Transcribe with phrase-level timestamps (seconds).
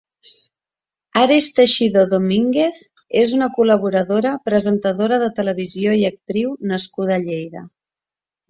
[1.23, 2.79] Ares Teixidó Domínguez
[3.23, 7.67] és una col·laboradora, presentadora de televisió i actriu nascuda a Lleida.